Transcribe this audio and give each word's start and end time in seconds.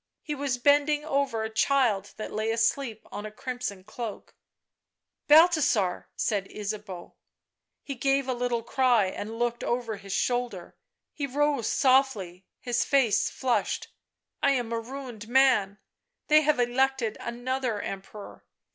He 0.23 0.33
was 0.33 0.57
bending 0.57 1.05
over 1.05 1.43
a 1.43 1.49
child 1.51 2.15
that 2.17 2.33
lay 2.33 2.49
asleep 2.49 3.05
on 3.11 3.23
a 3.23 3.29
crimson 3.31 3.83
cloak." 3.83 4.33
Balthasar/' 5.29 6.05
said 6.15 6.47
Ysabeau. 6.51 7.13
He 7.83 7.93
gave 7.93 8.27
a 8.27 8.33
little 8.33 8.63
cry 8.63 9.05
and 9.05 9.37
looked 9.37 9.63
over 9.63 9.97
his 9.97 10.11
shoulder. 10.11 10.75
He 11.13 11.27
rose 11.27 11.67
softly, 11.67 12.47
his 12.59 12.83
face 12.83 13.29
flushed." 13.29 13.89
I 14.41 14.53
am 14.53 14.73
a 14.73 14.79
ruined 14.79 15.27
man. 15.27 15.77
They 16.29 16.41
have 16.41 16.59
elected 16.59 17.15
another 17.19 17.79
Emperor. 17.79 18.43